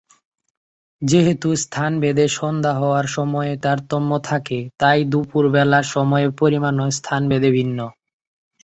[1.01, 7.79] যেহেতু স্থানভেদে সন্ধ্যা হওয়ার সময়ে তারতম্য থাকে তাই, দুপুর বেলার সময়ের পরিমাণও স্থানভেদে ভিন্ন।